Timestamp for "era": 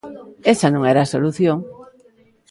0.91-1.01